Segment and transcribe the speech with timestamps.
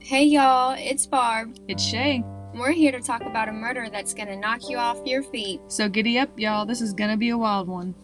[0.00, 1.56] Hey y'all, it's Barb.
[1.66, 2.22] It's Shay.
[2.54, 5.60] We're here to talk about a murder that's gonna knock you off your feet.
[5.66, 6.64] So giddy up, y'all.
[6.64, 7.94] This is gonna be a wild one.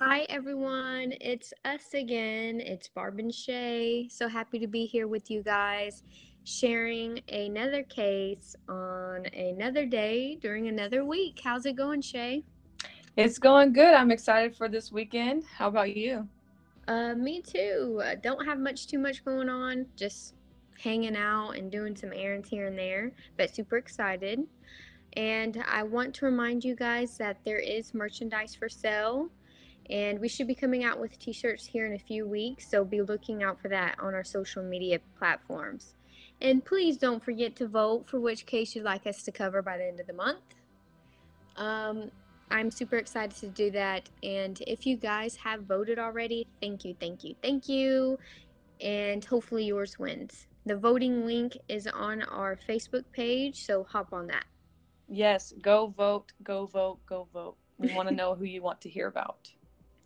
[0.00, 2.60] Hi everyone, it's us again.
[2.60, 4.08] It's Barb and Shay.
[4.10, 6.02] So happy to be here with you guys,
[6.48, 11.38] sharing another case on another day during another week.
[11.44, 12.42] How's it going, Shay?
[13.16, 13.92] It's going good.
[13.92, 15.44] I'm excited for this weekend.
[15.56, 16.26] How about you?
[16.86, 18.00] Uh, me too.
[18.02, 19.84] Uh, don't have much too much going on.
[19.94, 20.34] Just
[20.80, 24.40] hanging out and doing some errands here and there, but super excited.
[25.14, 29.28] And I want to remind you guys that there is merchandise for sale,
[29.90, 32.70] and we should be coming out with t-shirts here in a few weeks.
[32.70, 35.94] So be looking out for that on our social media platforms.
[36.40, 39.76] And please don't forget to vote for which case you'd like us to cover by
[39.76, 40.40] the end of the month.
[41.56, 42.10] Um,
[42.50, 44.08] I'm super excited to do that.
[44.22, 48.18] And if you guys have voted already, thank you, thank you, thank you.
[48.80, 50.46] And hopefully yours wins.
[50.64, 54.44] The voting link is on our Facebook page, so hop on that.
[55.08, 57.56] Yes, go vote, go vote, go vote.
[57.78, 59.50] We want to know who you want to hear about.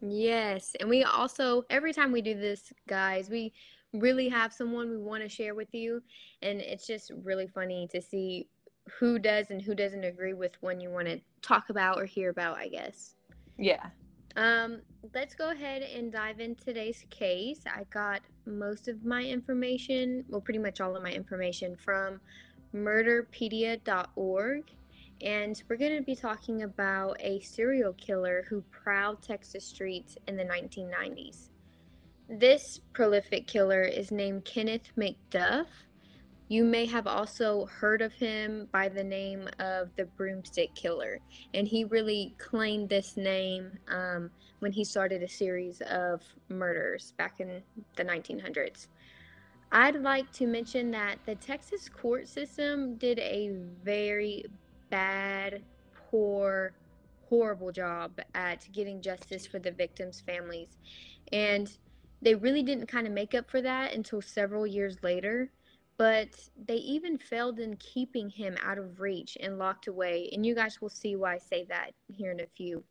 [0.04, 0.74] Yes.
[0.80, 3.52] And we also, every time we do this, guys, we
[3.92, 6.02] really have someone we want to share with you.
[6.42, 8.48] And it's just really funny to see
[8.98, 12.30] who does and who doesn't agree with one you want to talk about or hear
[12.30, 13.14] about, I guess.
[13.58, 13.86] Yeah.
[14.36, 14.80] Um,
[15.14, 17.60] let's go ahead and dive in today's case.
[17.66, 22.20] I got most of my information, well, pretty much all of my information from
[22.74, 24.64] murderpedia.org.
[25.20, 30.36] And we're going to be talking about a serial killer who prowled Texas streets in
[30.36, 31.51] the 1990s.
[32.34, 35.66] This prolific killer is named Kenneth McDuff.
[36.48, 41.18] You may have also heard of him by the name of the Broomstick Killer,
[41.52, 44.30] and he really claimed this name um,
[44.60, 47.62] when he started a series of murders back in
[47.96, 48.86] the 1900s.
[49.70, 54.46] I'd like to mention that the Texas court system did a very
[54.88, 55.62] bad,
[56.10, 56.72] poor,
[57.28, 60.78] horrible job at getting justice for the victims' families,
[61.30, 61.76] and
[62.22, 65.50] they really didn't kind of make up for that until several years later
[66.02, 66.28] but
[66.66, 70.28] they even failed in keeping him out of reach and locked away.
[70.32, 72.82] And you guys will see why I say that here in a few.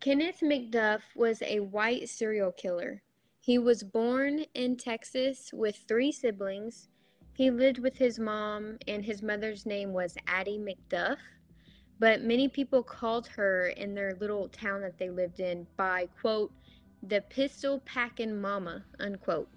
[0.00, 3.02] Kenneth McDuff was a white serial killer.
[3.40, 6.88] He was born in Texas with three siblings.
[7.34, 11.18] He lived with his mom, and his mother's name was Addie McDuff.
[11.98, 16.52] But many people called her in their little town that they lived in by, quote,
[17.02, 19.48] the pistol packing mama, unquote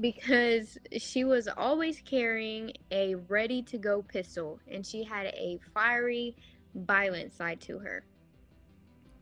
[0.00, 6.36] because she was always carrying a ready to go pistol and she had a fiery,
[6.74, 8.04] violent side to her.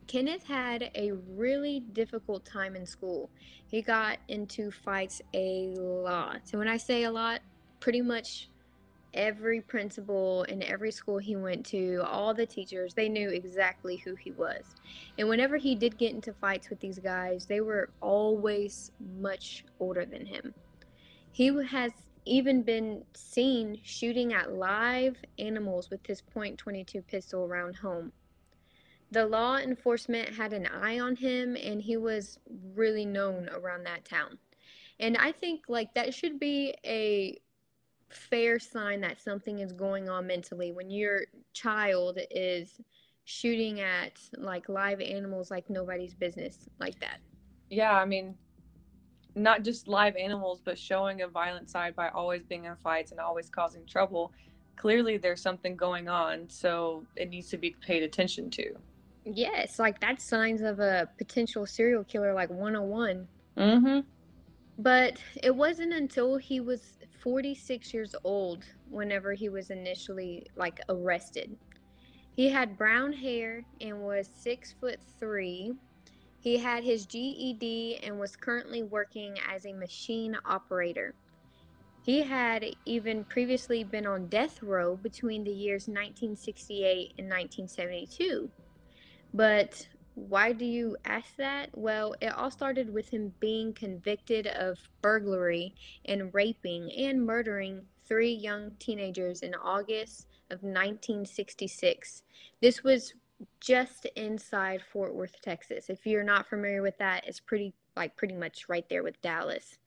[0.07, 3.29] Kenneth had a really difficult time in school.
[3.67, 6.41] He got into fights a lot.
[6.51, 7.41] And when I say a lot,
[7.79, 8.49] pretty much
[9.13, 14.15] every principal in every school he went to, all the teachers, they knew exactly who
[14.15, 14.75] he was.
[15.17, 20.05] And whenever he did get into fights with these guys, they were always much older
[20.05, 20.53] than him.
[21.31, 21.91] He has
[22.25, 28.11] even been seen shooting at live animals with his .22 pistol around home.
[29.11, 32.39] The law enforcement had an eye on him and he was
[32.75, 34.37] really known around that town.
[34.99, 37.41] And I think like that should be a
[38.13, 41.21] fair sign that something is going on mentally when your
[41.53, 42.79] child is
[43.25, 47.19] shooting at like live animals like nobody's business like that.
[47.69, 48.35] Yeah, I mean,
[49.35, 53.19] not just live animals, but showing a violent side by always being in fights and
[53.19, 54.33] always causing trouble.
[54.75, 58.73] Clearly, there's something going on, so it needs to be paid attention to.
[59.23, 63.27] Yes, like that's signs of a potential serial killer, like 101.
[63.57, 63.99] Mm hmm.
[64.81, 71.55] But it wasn't until he was 46 years old whenever he was initially like arrested.
[72.35, 75.73] He had brown hair and was six foot three.
[76.39, 81.13] He had his GED and was currently working as a machine operator.
[82.01, 88.49] He had even previously been on death row between the years 1968 and 1972.
[89.31, 91.69] But why do you ask that?
[91.73, 95.73] Well, it all started with him being convicted of burglary
[96.05, 102.23] and raping and murdering three young teenagers in August of 1966.
[102.61, 103.13] This was
[103.59, 105.89] just inside Fort Worth, Texas.
[105.89, 109.77] If you're not familiar with that, it's pretty like pretty much right there with Dallas.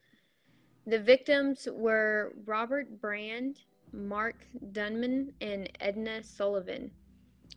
[0.86, 3.60] The victims were Robert Brand,
[3.92, 4.36] Mark
[4.72, 6.90] Dunman, and Edna Sullivan.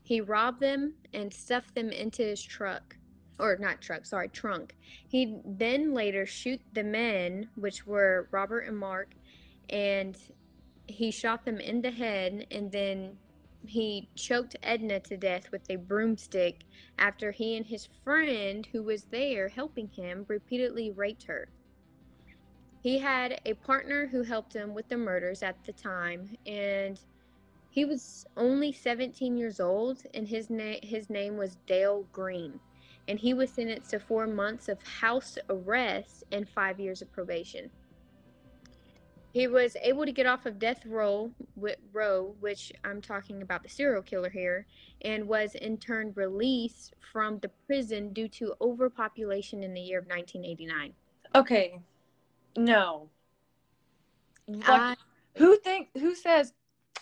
[0.08, 2.96] He robbed them and stuffed them into his truck.
[3.38, 4.78] Or not truck, sorry, trunk.
[5.06, 9.10] He then later shoot the men, which were Robert and Mark,
[9.70, 10.18] and
[10.88, 13.18] he shot them in the head and then
[13.66, 16.64] he choked Edna to death with a broomstick
[16.98, 21.50] after he and his friend, who was there helping him, repeatedly raped her.
[22.82, 26.98] He had a partner who helped him with the murders at the time, and
[27.78, 32.60] he was only 17 years old, and his, na- his name was Dale Green.
[33.08, 37.70] And he was sentenced to four months of house arrest and five years of probation.
[39.32, 41.30] He was able to get off of death row,
[41.94, 44.66] row, which I'm talking about the serial killer here,
[45.04, 50.08] and was in turn released from the prison due to overpopulation in the year of
[50.08, 50.94] 1989.
[51.36, 51.80] Okay,
[52.58, 53.12] no.
[54.48, 54.98] Like,
[55.36, 56.54] who think who says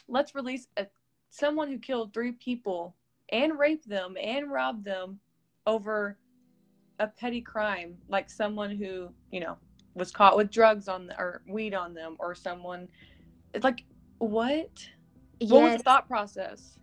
[0.07, 0.87] let's release a,
[1.29, 2.95] someone who killed three people
[3.31, 5.19] and raped them and robbed them
[5.67, 6.17] over
[6.99, 9.57] a petty crime like someone who you know
[9.95, 12.87] was caught with drugs on the, or weed on them or someone
[13.53, 13.83] it's like
[14.19, 14.87] what
[15.39, 15.51] yes.
[15.51, 16.79] what was the thought process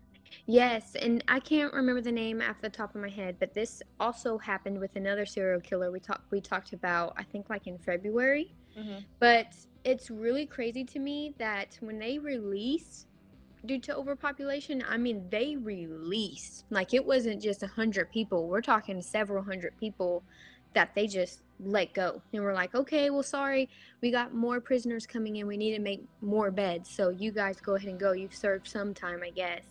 [0.47, 3.83] yes and i can't remember the name off the top of my head but this
[4.01, 7.79] also happened with another serial killer we talked we talked about i think like in
[7.79, 8.99] february mm-hmm.
[9.19, 9.55] but
[9.85, 13.07] it's really crazy to me that when they release
[13.65, 18.61] due to overpopulation i mean they released like it wasn't just a hundred people we're
[18.61, 20.23] talking several hundred people
[20.75, 23.69] that they just let go and we're like okay well sorry
[24.01, 27.61] we got more prisoners coming in we need to make more beds so you guys
[27.61, 29.63] go ahead and go you've served some time i guess.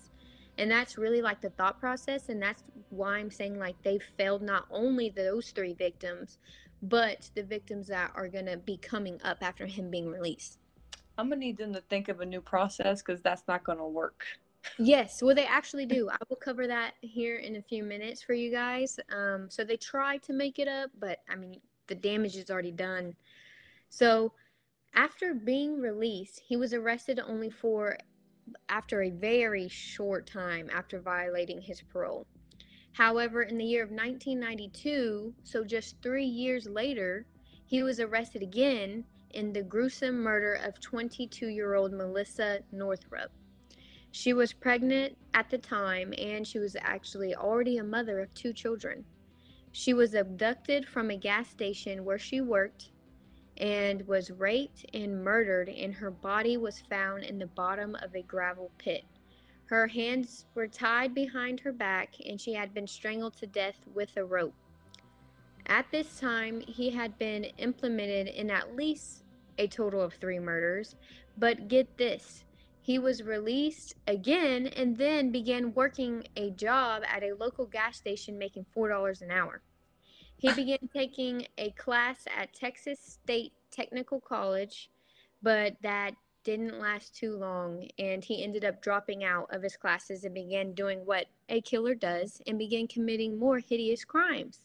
[0.57, 4.41] And that's really like the thought process and that's why i'm saying like they failed
[4.41, 6.37] not only those three victims
[6.83, 10.59] but the victims that are going to be coming up after him being released
[11.17, 14.25] i'm to need them to think of a new process because that's not to work
[14.77, 16.09] Yes, well, they actually do.
[16.09, 18.99] I will cover that here in a few minutes for you guys.
[19.15, 22.71] Um, so they try to make it up, but I mean, the damage is already
[22.71, 23.15] done.
[23.89, 24.33] So
[24.93, 27.97] after being released, he was arrested only for
[28.69, 32.25] after a very short time after violating his parole.
[32.93, 37.25] However, in the year of 1992, so just three years later,
[37.65, 43.31] he was arrested again in the gruesome murder of 22 year old Melissa Northrup.
[44.11, 48.53] She was pregnant at the time and she was actually already a mother of two
[48.53, 49.05] children.
[49.71, 52.91] She was abducted from a gas station where she worked
[53.57, 58.23] and was raped and murdered, and her body was found in the bottom of a
[58.23, 59.05] gravel pit.
[59.65, 64.17] Her hands were tied behind her back, and she had been strangled to death with
[64.17, 64.55] a rope.
[65.67, 69.23] At this time, he had been implemented in at least
[69.57, 70.95] a total of three murders.
[71.37, 72.43] But get this
[72.81, 78.37] he was released again and then began working a job at a local gas station
[78.37, 79.61] making $4 an hour.
[80.37, 84.89] He began taking a class at Texas State Technical College,
[85.43, 90.23] but that didn't last too long and he ended up dropping out of his classes
[90.23, 94.61] and began doing what a killer does and began committing more hideous crimes.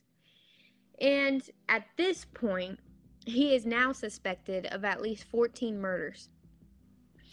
[1.01, 2.79] And at this point,
[3.27, 6.29] he is now suspected of at least 14 murders.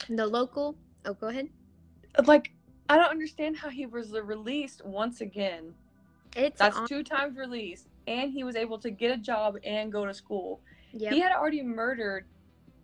[0.10, 0.76] The local.
[1.06, 1.50] Oh, go ahead.
[2.26, 2.52] Like,
[2.90, 5.74] I don't understand how he was released once again.
[6.36, 9.92] It's that's on- two times released, and he was able to get a job and
[9.92, 10.62] go to school.
[10.92, 11.14] Yep.
[11.14, 12.26] He had already murdered.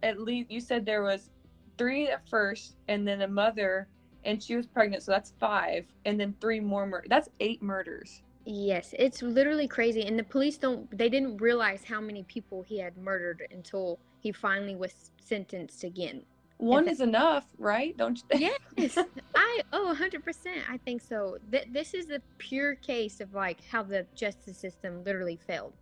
[0.03, 1.29] At least you said there was
[1.77, 3.87] three at first, and then a mother,
[4.23, 7.07] and she was pregnant, so that's five, and then three more murders.
[7.09, 8.21] That's eight murders.
[8.45, 10.89] Yes, it's literally crazy, and the police don't.
[10.97, 16.23] They didn't realize how many people he had murdered until he finally was sentenced again
[16.59, 17.95] one is enough, right?
[17.97, 18.59] Don't you think?
[18.77, 18.97] Yes,
[19.35, 20.21] I oh, 100%.
[20.69, 21.37] I think so.
[21.51, 25.73] Th- this is the pure case of like how the justice system literally failed.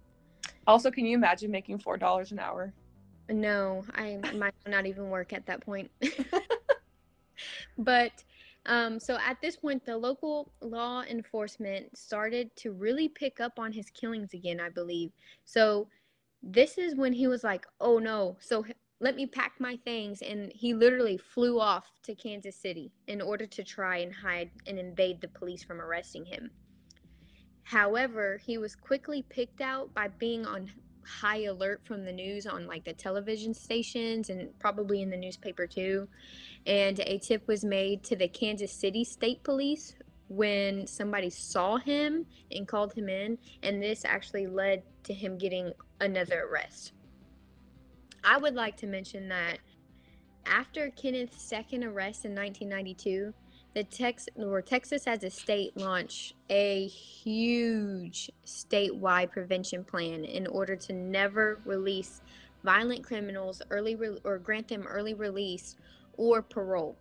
[0.67, 2.73] Also, can you imagine making four dollars an hour?
[3.29, 5.89] No, I might not even work at that point.
[7.77, 8.11] but
[8.67, 13.71] um, so at this point, the local law enforcement started to really pick up on
[13.71, 15.11] his killings again, I believe.
[15.45, 15.87] So
[16.43, 18.65] this is when he was like, "Oh no!" So
[18.99, 23.45] let me pack my things and he literally flew off to Kansas City in order
[23.45, 26.49] to try and hide and invade the police from arresting him.
[27.63, 30.71] However, he was quickly picked out by being on
[31.07, 35.65] high alert from the news on like the television stations and probably in the newspaper
[35.65, 36.07] too.
[36.65, 39.95] And a tip was made to the Kansas City State Police
[40.27, 45.71] when somebody saw him and called him in, and this actually led to him getting
[46.01, 46.91] another arrest.
[48.23, 49.59] I would like to mention that
[50.45, 53.33] after Kenneth's second arrest in 1992,
[53.73, 60.75] the Tex or Texas as a state launched a huge statewide prevention plan in order
[60.75, 62.21] to never release
[62.63, 65.75] violent criminals early re- or grant them early release
[66.17, 66.97] or parole.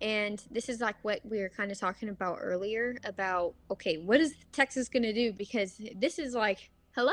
[0.00, 4.20] And this is like what we were kind of talking about earlier about okay, what
[4.20, 7.12] is Texas going to do because this is like hello,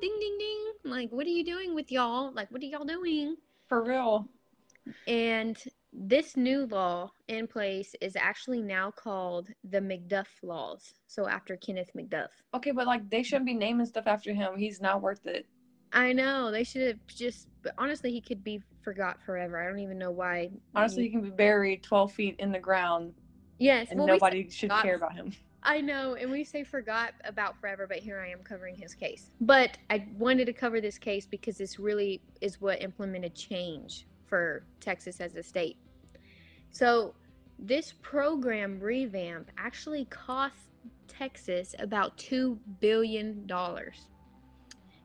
[0.00, 0.92] ding ding ding.
[0.92, 2.32] Like what are you doing with y'all?
[2.32, 3.36] Like what are y'all doing?
[3.68, 4.28] For real.
[5.06, 5.56] And
[5.96, 10.94] this new law in place is actually now called the McDuff laws.
[11.06, 12.28] So after Kenneth McDuff.
[12.52, 14.56] Okay, but like they shouldn't be naming stuff after him.
[14.56, 15.46] He's not worth it.
[15.92, 17.48] I know they should have just.
[17.62, 19.62] But honestly, he could be forgot forever.
[19.62, 20.50] I don't even know why.
[20.74, 23.14] Honestly, he can be buried twelve feet in the ground,
[23.58, 24.82] yes, and well, we nobody should forgot.
[24.82, 25.32] care about him.
[25.66, 29.30] I know, and we say forgot about forever, but here I am covering his case.
[29.40, 34.64] But I wanted to cover this case because this really is what implemented change for
[34.80, 35.76] Texas as a state.
[36.70, 37.14] So,
[37.58, 40.56] this program revamp actually cost
[41.06, 43.48] Texas about $2 billion.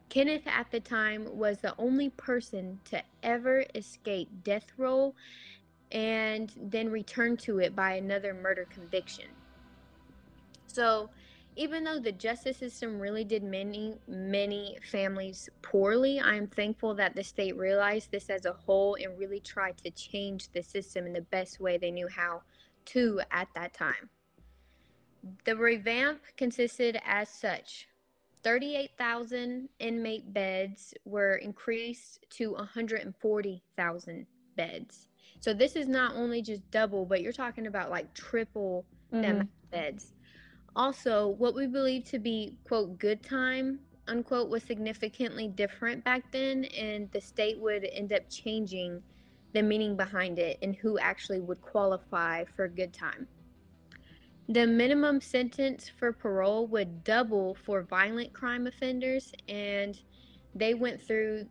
[0.10, 5.14] Kenneth at the time was the only person to ever escape death row
[5.92, 9.26] and then return to it by another murder conviction.
[10.68, 11.10] So,
[11.56, 17.24] even though the justice system really did many, many families poorly, I'm thankful that the
[17.24, 21.22] state realized this as a whole and really tried to change the system in the
[21.22, 22.44] best way they knew how
[22.88, 24.10] to at that time.
[25.46, 27.88] The revamp consisted as such
[28.44, 35.08] 38,000 inmate beds were increased to 140,000 beds.
[35.42, 38.86] So, this is not only just double, but you're talking about like triple
[39.22, 39.32] the Mhm.
[39.32, 40.14] amount of beds.
[40.80, 46.64] Also, what we believe to be, quote, good time, unquote, was significantly different back then,
[46.64, 49.04] and the state would end up changing
[49.54, 53.28] the meaning behind it and who actually would qualify for good time.
[54.48, 60.00] The minimum sentence for parole would double for violent crime offenders, and
[60.56, 61.46] they went through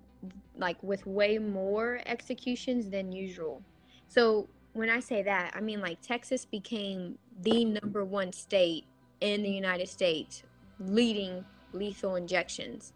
[0.57, 3.63] like with way more executions than usual.
[4.09, 8.87] So, when I say that, I mean like Texas became the number one state
[9.21, 10.43] in the United States
[10.79, 12.93] leading lethal injections.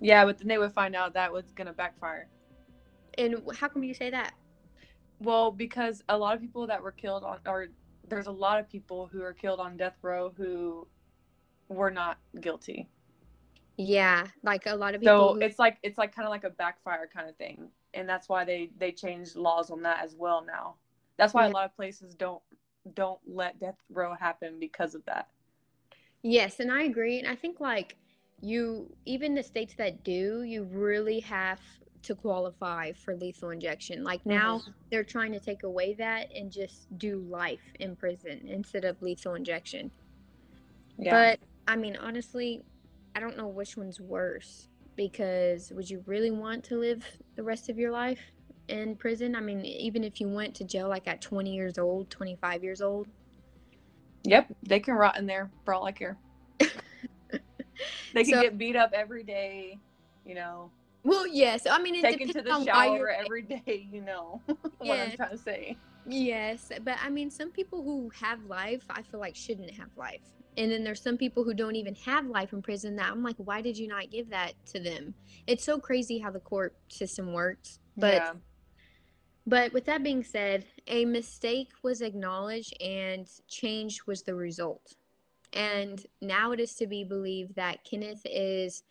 [0.00, 2.28] Yeah, but then they would find out that was gonna backfire.
[3.18, 4.34] And how come you say that?
[5.20, 7.68] Well, because a lot of people that were killed on, or
[8.08, 10.88] there's a lot of people who are killed on death row who
[11.68, 12.88] were not guilty.
[13.76, 15.28] Yeah, like a lot of people.
[15.30, 18.08] So who- it's like it's like kind of like a backfire kind of thing, and
[18.08, 20.76] that's why they they changed laws on that as well now.
[21.16, 21.52] That's why Yeah.
[21.52, 22.42] a lot of places don't
[22.94, 25.28] don't let death row happen because of that.
[26.22, 27.18] Yes, and I agree.
[27.18, 27.96] And I think like
[28.40, 31.60] you, even the states that do, you really have
[32.02, 34.04] to qualify for lethal injection.
[34.04, 38.84] Like now, they're trying to take away that and just do life in prison instead
[38.84, 39.90] of lethal injection.
[40.98, 41.32] Yeah.
[41.32, 42.62] But I mean, honestly,
[43.14, 47.04] I don't know which one's worse because would you really want to live
[47.36, 48.20] the rest of your life
[48.68, 49.34] in prison?
[49.34, 52.80] I mean, even if you went to jail like at 20 years old, 25 years
[52.80, 53.08] old.
[54.24, 56.16] Yep, they can rot in there for all I care.
[58.12, 59.78] They can So- get beat up every day,
[60.26, 60.70] you know,
[61.02, 61.66] Well, yes.
[61.70, 64.42] I mean, it taken to the shower every day, you know
[64.78, 65.76] what I'm trying to say.
[66.06, 70.20] Yes, but I mean, some people who have life, I feel like shouldn't have life.
[70.58, 73.36] And then there's some people who don't even have life in prison that I'm like,
[73.38, 75.14] why did you not give that to them?
[75.46, 77.78] It's so crazy how the court system works.
[77.96, 78.32] But yeah.
[79.50, 84.94] But with that being said, a mistake was acknowledged and change was the result.
[85.52, 88.84] And now it is to be believed that Kenneth is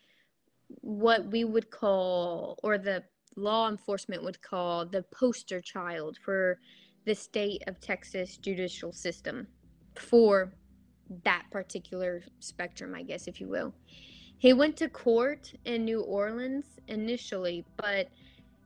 [0.82, 3.06] what we would call, or the
[3.38, 6.60] law enforcement would call, the poster child for
[7.06, 9.48] the state of Texas judicial system
[9.96, 10.52] for
[11.24, 13.74] that particular spectrum, I guess, if you will.
[14.38, 18.10] He went to court in New Orleans initially, but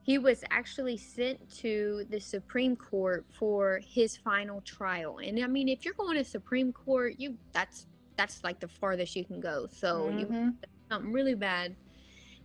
[0.03, 5.17] he was actually sent to the Supreme Court for his final trial.
[5.19, 9.15] And I mean, if you're going to Supreme Court, you that's that's like the farthest
[9.15, 9.67] you can go.
[9.71, 10.55] So you Mhm.
[10.91, 11.77] something really bad.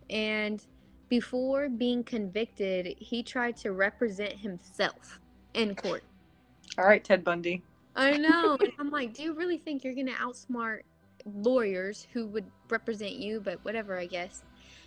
[0.09, 0.65] And
[1.09, 5.19] before being convicted, he tried to represent himself
[5.53, 6.05] in court.
[6.77, 7.63] All right, Ted Bundy.
[7.95, 8.57] I know.
[8.79, 10.81] I'm like, do you really think you're gonna outsmart
[11.25, 13.41] lawyers who would represent you?
[13.41, 14.43] But whatever, I guess.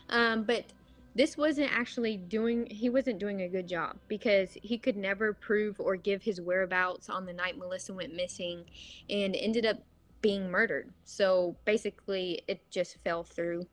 [0.09, 0.73] Um, but
[1.14, 2.66] this wasn't actually doing.
[2.71, 7.09] He wasn't doing a good job because he could never prove or give his whereabouts
[7.09, 8.64] on the night Melissa went missing,
[9.11, 9.78] and ended up
[10.21, 10.90] being murdered.
[11.04, 13.66] So basically, it just fell through.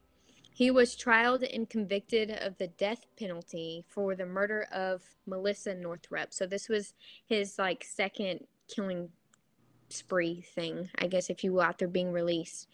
[0.51, 6.33] He was trialed and convicted of the death penalty for the murder of Melissa Northrup.
[6.33, 6.93] So this was
[7.25, 9.09] his like second killing
[9.87, 12.67] spree thing, I guess, if you will, after being released.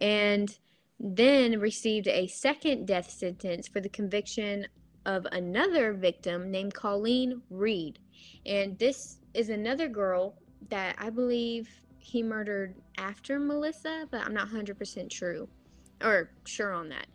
[0.00, 0.58] And
[1.00, 4.66] then received a second death sentence for the conviction
[5.06, 7.98] of another victim named Colleen Reed.
[8.44, 10.34] And this is another girl
[10.68, 15.48] that I believe he murdered after Melissa, but I'm not 100% true
[16.02, 17.06] or sure on that.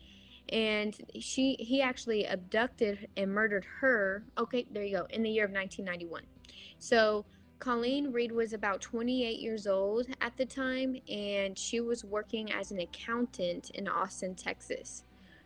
[0.50, 4.26] And she he actually abducted and murdered her.
[4.38, 5.08] Okay, there you go.
[5.10, 6.24] In the year of 1991.
[6.78, 7.26] So
[7.60, 12.72] Colleen Reed was about 28 years old at the time, and she was working as
[12.72, 15.04] an accountant in Austin, Texas.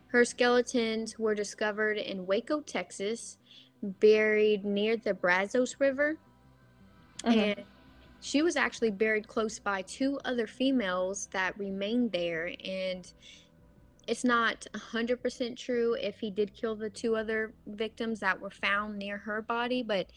[0.08, 3.38] Her skeletons were discovered in Waco, Texas,
[3.82, 6.18] buried near the Brazos River.
[7.24, 7.36] Mhm.
[7.36, 7.66] And
[8.20, 12.54] she was actually buried close by two other females that remained there.
[12.66, 13.12] And
[14.08, 18.98] it's not 100% true if he did kill the two other victims that were found
[18.98, 20.12] near her body, but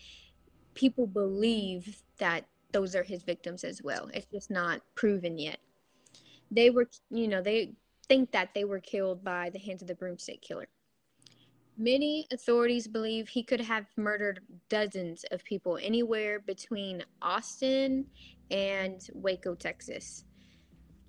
[0.75, 4.09] people believe that those are his victims as well.
[4.15, 5.59] It's just not proven yet.
[6.51, 7.75] They were, you know, they
[8.09, 10.69] think that they were killed by the hands of the broomstick killer.
[11.79, 18.07] Many authorities believe he could have murdered dozens of people anywhere between Austin
[18.51, 20.25] and Waco, Texas.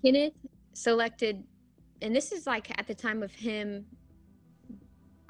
[0.02, 0.32] Kenneth
[0.72, 1.44] selected,
[2.00, 3.84] and this is like at the time of him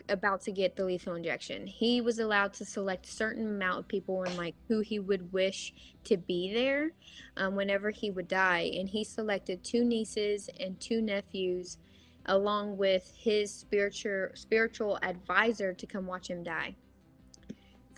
[0.08, 1.66] about to get the lethal injection.
[1.66, 5.72] He was allowed to select certain amount of people and like who he would wish
[6.04, 6.92] to be there
[7.36, 8.70] um, whenever he would die.
[8.78, 11.78] And he selected two nieces and two nephews,
[12.26, 16.74] along with his spiritual spiritual advisor to come watch him die.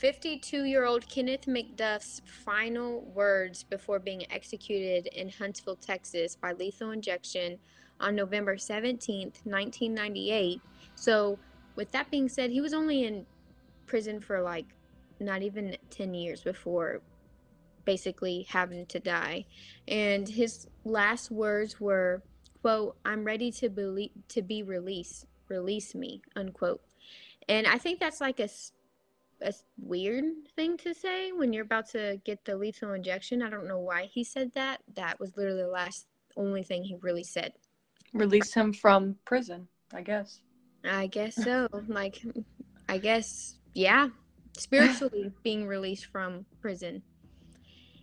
[0.01, 7.59] 52-year-old Kenneth McDuff's final words before being executed in Huntsville, Texas by lethal injection
[7.99, 10.61] on November 17th, 1998.
[10.97, 11.39] So
[11.77, 13.27] with that being said, he was only in
[13.87, 14.67] prison for like
[15.21, 17.01] not even 10 years before
[17.85, 19.47] basically having to die.
[19.87, 22.23] And his last words were,
[22.63, 25.27] quote, I'm ready to be, to be released.
[25.49, 26.83] Release me, unquote.
[27.49, 28.49] And I think that's like a,
[29.41, 30.25] a weird
[30.57, 33.43] thing to say when you're about to get the lethal injection.
[33.43, 34.81] I don't know why he said that.
[34.95, 37.53] That was literally the last only thing he really said.
[38.13, 40.41] Release him from prison, I guess.
[40.89, 41.69] I guess so.
[41.89, 42.23] like,
[42.89, 44.09] I guess, yeah,
[44.57, 47.03] spiritually being released from prison.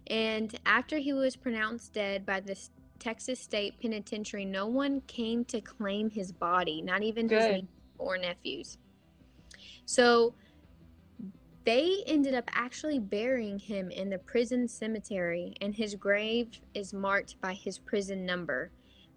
[0.07, 2.57] And after he was pronounced dead by the
[2.99, 7.53] Texas State Penitentiary, no one came to claim his body, not even his Good.
[7.53, 8.77] nieces or nephews.
[9.85, 10.35] So
[11.65, 17.39] they ended up actually burying him in the prison cemetery, and his grave is marked
[17.39, 18.71] by his prison number,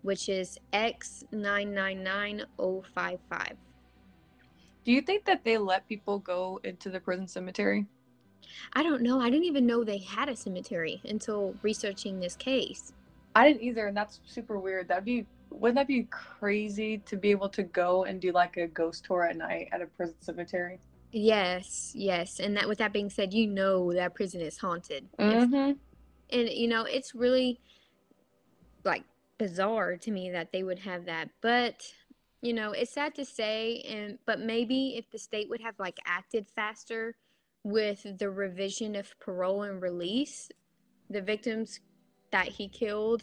[0.07, 3.53] which is X999055.
[4.85, 7.87] Do you think that they let people go into the prison cemetery?
[8.75, 9.21] I don't know.
[9.21, 12.93] I didn't even know they had a cemetery until researching this case.
[13.35, 14.87] I didn't either, and that's super weird.
[14.87, 18.69] That'd be wouldn't that be crazy to be able to go and do like a
[18.69, 20.79] ghost tour at night at a prison cemetery?
[21.11, 22.39] Yes, yes.
[22.39, 25.09] And that with that being said, you know that prison is haunted.
[25.19, 25.73] Mm-hmm.
[26.31, 27.59] and you know, it's really
[28.85, 29.03] like
[29.39, 31.31] bizarre to me that they would have that.
[31.41, 31.83] But
[32.43, 35.99] you know, it's sad to say and but maybe if the state would have like
[36.07, 37.17] acted faster
[37.65, 40.49] with the revision of parole and release,
[41.11, 41.81] the victims
[42.31, 43.23] that he killed,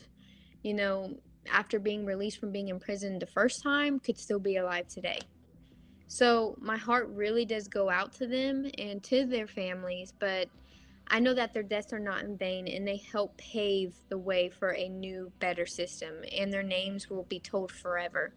[0.64, 1.16] you know,
[1.52, 5.20] after being released from being in prison the first time could still be alive today.
[6.08, 10.48] So my heart really does go out to them and to their families, but
[11.08, 14.50] I know that their deaths are not in vain and they help pave the way
[14.50, 18.34] for a new, better system, and their names will be told forever.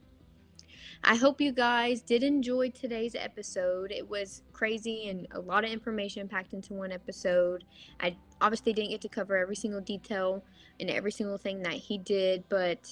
[1.04, 3.92] I hope you guys did enjoy today's episode.
[3.92, 7.64] It was crazy and a lot of information packed into one episode.
[8.00, 10.42] I obviously didn't get to cover every single detail
[10.80, 12.90] and every single thing that he did, but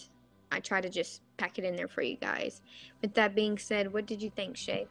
[0.53, 2.63] I tried to just pack it in there for you guys.
[3.03, 4.87] With that being said, what did you think, Shay?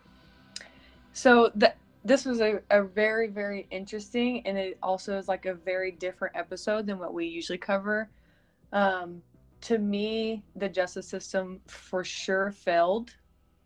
[1.14, 5.54] So that this was a, a very very interesting, and it also is like a
[5.54, 8.10] very different episode than what we usually cover.
[8.72, 9.22] Um,
[9.62, 13.16] to me, the justice system for sure failed,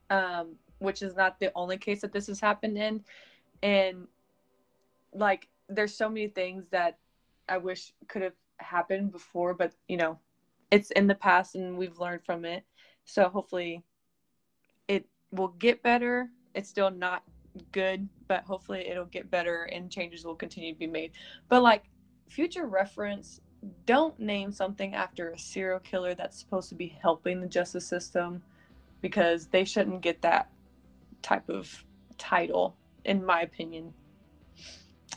[0.09, 3.03] um, which is not the only case that this has happened in,
[3.63, 4.07] and
[5.13, 6.97] like there's so many things that
[7.49, 10.19] I wish could have happened before, but you know,
[10.71, 12.63] it's in the past and we've learned from it.
[13.05, 13.83] So hopefully
[14.87, 16.29] it will get better.
[16.53, 17.23] It's still not
[17.71, 21.11] good, but hopefully it'll get better and changes will continue to be made.
[21.49, 21.83] But like
[22.29, 23.41] future reference,
[23.85, 28.41] don't name something after a serial killer that's supposed to be helping the justice system
[29.01, 30.49] because they shouldn't get that
[31.21, 31.83] type of
[32.17, 33.93] title in my opinion.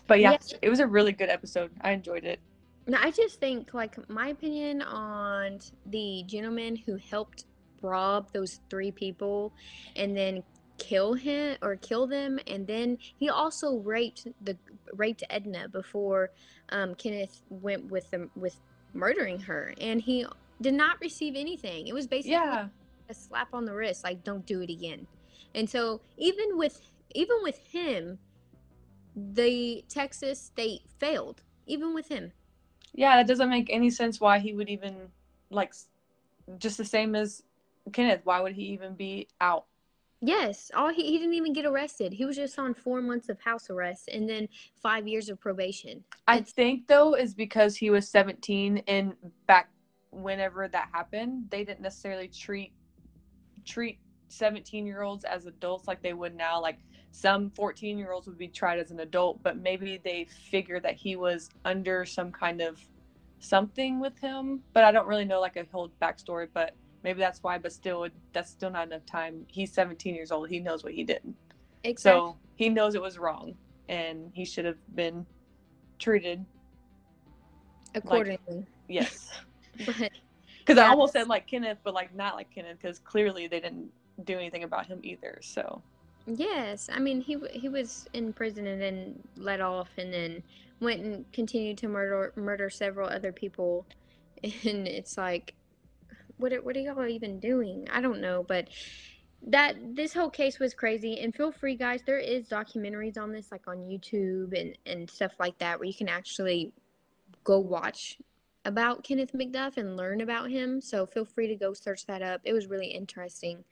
[0.07, 1.71] But yeah, it was a really good episode.
[1.81, 2.41] I enjoyed it.
[2.87, 7.45] Now, I just think, like, my opinion on the gentleman who helped
[7.83, 9.53] rob those three people
[9.97, 10.43] and then
[10.81, 14.57] kill him or kill them, and then he also raped the
[14.95, 16.31] raped Edna before
[16.71, 18.57] um, Kenneth went with them with
[18.95, 20.27] murdering her, and he
[20.61, 21.87] did not receive anything.
[21.87, 22.69] It was basically Yeah.
[23.09, 25.07] a slap on the wrist, like don't do it again.
[25.55, 26.81] And so even with
[27.15, 28.19] even with him,
[29.15, 31.43] the Texas state failed.
[31.67, 32.33] Even with him.
[32.95, 35.09] Yeah, that doesn't make any sense why he would even
[35.51, 35.75] like
[36.59, 37.43] just the same as
[37.93, 38.23] Kenneth.
[38.25, 39.67] Why would he even be out?
[40.23, 42.13] Yes, all he, he didn't even get arrested.
[42.13, 44.49] He was just on four months of house arrest and then
[44.83, 46.05] five years of probation.
[46.27, 49.15] I It's- think though is because he was 17 and
[49.47, 49.71] back
[50.11, 52.73] whenever that happened, they didn't necessarily treat
[53.65, 56.61] treat 17 year olds as adults like they would now.
[56.61, 56.79] Like
[57.13, 60.97] some 14 year olds would be tried as an adult, but maybe they figured that
[60.97, 62.79] he was under some kind of
[63.39, 64.63] something with him.
[64.73, 67.59] But I don't really know like a whole backstory, but maybe that's why.
[67.59, 69.47] But still, that's still not enough time.
[69.49, 70.49] He's 17 years old.
[70.49, 71.23] He knows what he did.
[71.85, 72.21] Exactly.
[72.21, 73.55] So he knows it was wrong
[73.89, 75.27] and he should have been
[75.99, 76.45] treated
[77.95, 78.67] accordingly.
[78.89, 79.31] Yes.
[80.61, 83.91] Because I almost said like Kenneth, but like not like Kenneth, because clearly they didn't
[84.25, 85.39] do anything about him either.
[85.43, 85.83] So
[86.27, 90.43] yes, I mean he he was in prison and then let off and then
[90.79, 93.85] went and continued to murder murder several other people,
[94.45, 95.55] and it's like,
[96.41, 97.87] what are, what are y'all even doing?
[97.93, 98.69] I don't know, but
[99.47, 101.21] that this whole case was crazy.
[101.21, 105.33] And feel free, guys, there is documentaries on this, like on YouTube and and stuff
[105.39, 106.73] like that, where you can actually
[107.45, 108.19] go watch
[108.65, 110.81] about Kenneth McDuff and learn about him.
[110.81, 112.41] So feel free to go search that up.
[112.45, 113.65] It was really interesting.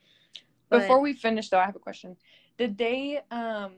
[0.71, 2.17] But- before we finish, though, I have a question.
[2.57, 3.73] Did they um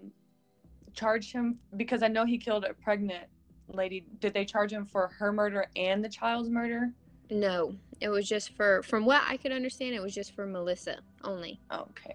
[0.95, 3.25] charge him because I know he killed a pregnant
[3.69, 4.05] lady?
[4.21, 6.93] Did they charge him for her murder and the child's murder?
[7.31, 10.97] No, it was just for, from what I could understand, it was just for Melissa
[11.25, 11.61] only.
[11.73, 12.15] Okay,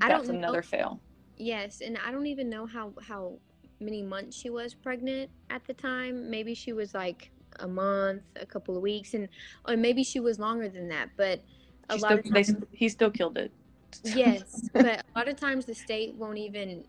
[0.00, 1.00] I that's don't know- another fail.
[1.36, 3.38] Yes, and I don't even know how how
[3.80, 6.28] many months she was pregnant at the time.
[6.28, 9.26] Maybe she was like a month, a couple of weeks, and
[9.66, 11.08] or maybe she was longer than that.
[11.16, 11.40] But
[11.88, 13.50] a She lot still, of they, he still killed it.
[14.04, 16.84] yes, but a lot of times the state won't even,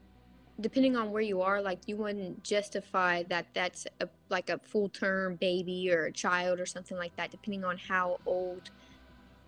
[0.59, 4.89] depending on where you are, like you wouldn't justify that that's a, like a full
[4.89, 8.69] term baby or a child or something like that, depending on how old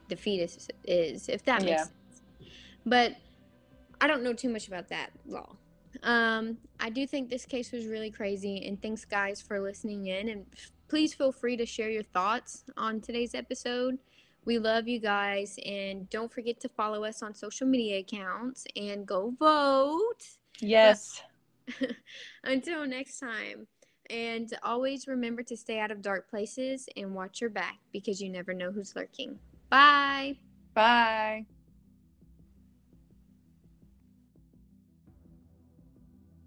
[0.09, 1.77] the fetus is, if that makes Yeah.
[1.77, 2.21] sense.
[2.85, 3.15] But
[4.01, 5.57] I don't know too much about that law.
[6.01, 10.27] Um, I do think this case was really crazy, and thanks, guys, for listening in.
[10.27, 10.45] And
[10.89, 13.99] please feel free to share your thoughts on today's episode.
[14.45, 19.05] We love you guys, and don't forget to follow us on social media accounts and
[19.05, 20.37] go vote.
[20.63, 21.21] Yes.
[22.43, 23.67] Until next time.
[24.09, 28.29] And always remember to stay out of dark places and watch your back because you
[28.29, 29.39] never know who's lurking.
[29.69, 30.37] Bye.
[30.73, 31.45] Bye.